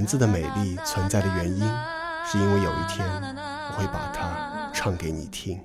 [0.00, 1.60] 文字的美丽存在的原因，
[2.24, 5.60] 是因为有一天我会把它唱给你听。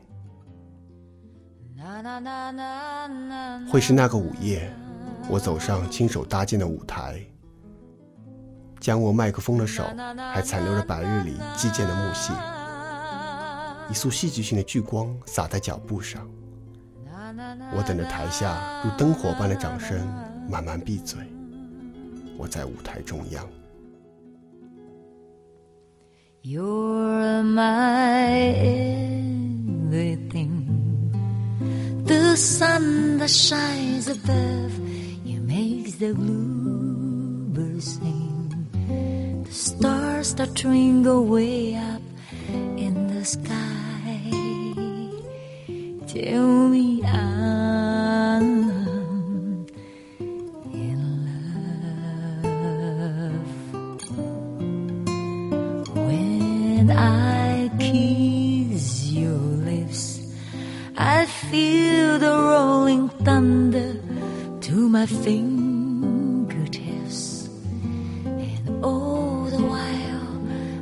[3.72, 4.70] 会是那个午夜，
[5.30, 7.18] 我走上亲手搭建的舞台，
[8.82, 9.86] 将握麦克风的手
[10.34, 12.34] 还残留着白日里击剑的木屑，
[13.90, 16.28] 一束戏剧性的聚光洒在脚步上。
[17.74, 19.98] 我等着台下如灯火般的掌声
[20.50, 21.20] 慢慢闭嘴。
[22.38, 23.48] 我在舞台中央。
[26.48, 28.38] You're my
[29.90, 30.54] everything.
[32.06, 34.78] The sun that shines above
[35.26, 38.68] you makes the bluebirds sing.
[39.44, 42.04] The stars that twinkle way up
[42.78, 44.30] in the sky.
[46.06, 46.70] Tell
[56.76, 60.20] When I kiss your lips,
[60.98, 63.96] I feel the rolling thunder
[64.60, 66.68] to my fingertips.
[68.26, 70.32] And all the while,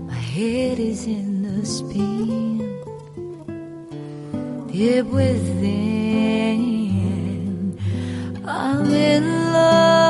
[0.09, 2.58] my head is in a spin.
[4.71, 6.58] Deep within,
[8.44, 10.02] I'm in love.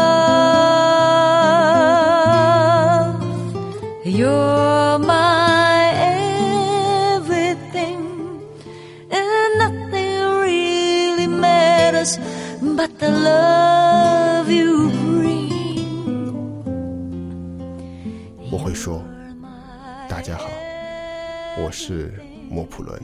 [21.74, 22.14] 是
[22.50, 23.02] 莫普伦。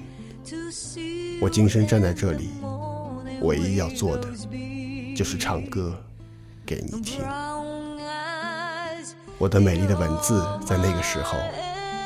[1.41, 2.52] 我今生站在这里，
[3.41, 4.28] 唯一要做的
[5.16, 5.97] 就是唱歌
[6.66, 7.22] 给你听。
[9.38, 11.38] 我的美丽的文字在那个时候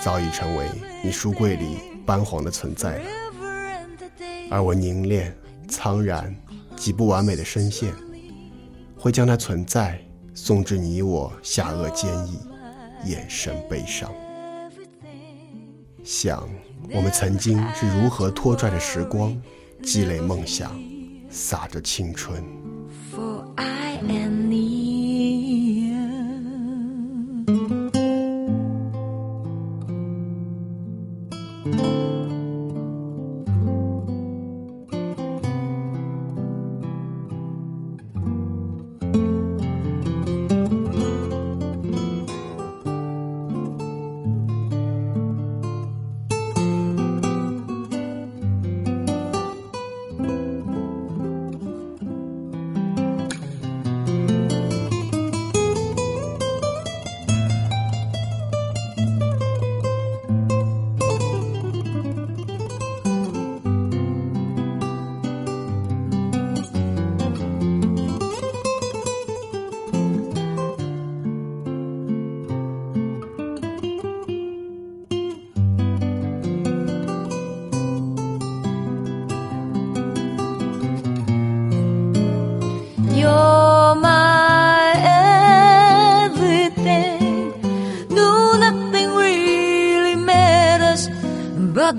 [0.02, 0.68] 早已成为
[1.03, 3.06] 你书柜里斑黄的存在了，
[4.50, 5.35] 而我凝练、
[5.68, 6.34] 苍然、
[6.78, 7.94] 极不完美的声线，
[8.97, 10.00] 会将它存在
[10.34, 12.40] 送至你我下颚坚毅、
[13.06, 14.09] 眼神悲伤。
[16.03, 16.50] 想
[16.91, 19.36] 我们曾经是如何拖拽着时光，
[19.81, 20.72] 积累梦想，
[21.30, 22.44] 洒着青春。
[23.09, 24.42] For I am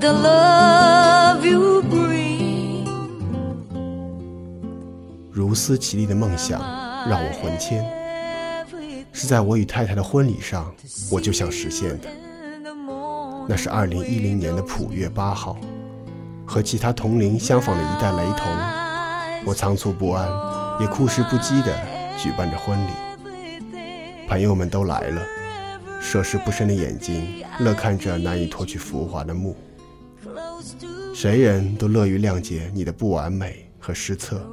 [0.00, 2.84] the love you bring.
[5.31, 6.60] 如斯绮丽的梦想
[7.09, 7.84] 让我魂牵，
[9.12, 10.72] 是在我与太太的婚礼上，
[11.10, 12.09] 我就想实现的。
[13.46, 15.56] 那是二零一零年的普月八号，
[16.47, 18.47] 和其他同龄相仿的一代雷同，
[19.44, 20.29] 我仓促不安，
[20.81, 21.73] 也酷实不羁地
[22.19, 22.90] 举办着婚礼。
[24.26, 25.23] 朋友们都来了，
[26.00, 29.55] 涉世不深的眼睛乐看着难以脱去浮华的幕，
[31.14, 34.44] 谁人都乐于谅解你的不完美和失策。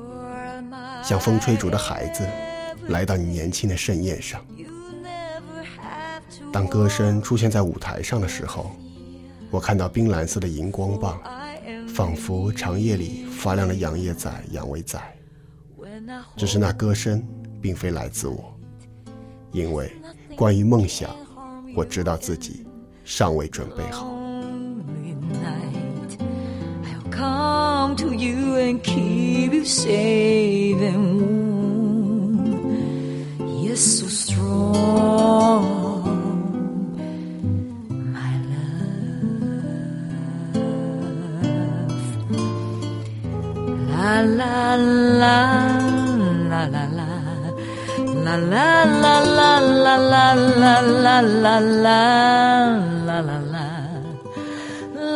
[1.03, 2.23] 像风吹竹的孩子，
[2.89, 4.39] 来到你年轻的盛宴上。
[6.53, 8.71] 当歌声出现在舞台上的时候，
[9.49, 11.19] 我看到冰蓝色的荧光棒，
[11.87, 15.01] 仿佛长夜里发亮的洋叶仔、羊尾仔。
[16.37, 17.27] 只是那歌声
[17.59, 18.55] 并非来自我，
[19.51, 19.91] 因为
[20.35, 21.09] 关于梦想，
[21.75, 22.67] 我知道自己
[23.03, 24.20] 尚未准备好。
[27.91, 32.67] Come to you and keep you safe and warm.
[33.63, 35.65] Yes, so strong,
[43.89, 44.75] la la
[45.21, 45.37] la
[46.51, 47.07] la la la
[48.25, 48.69] la
[49.03, 49.59] la la
[50.11, 50.25] la
[50.61, 53.00] la la la la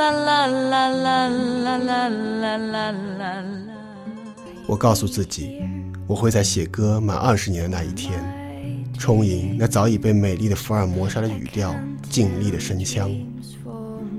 [0.05, 3.43] La la la la la la la la la la
[4.67, 5.63] 我告诉自己，
[6.05, 8.23] 我会在写歌满二十年的那一天，
[8.99, 11.73] 充盈那早已被美丽的福尔摩沙的语调
[12.07, 13.09] 尽力的声腔，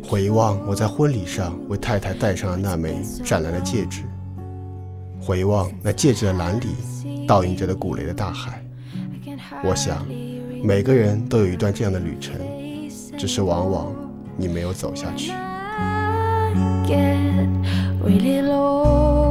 [0.03, 4.03] 回望我在婚礼上为太太戴上的那枚湛蓝的戒指，
[5.21, 6.67] 回望那戒指的蓝里
[7.29, 8.61] 倒映着的古雷的大海。
[9.63, 10.05] 我想，
[10.65, 12.35] 每个人都有一段这样的旅程，
[13.17, 13.95] 只是往往
[14.37, 15.31] 你没有走下去。
[16.87, 17.49] Get
[18.01, 19.26] really low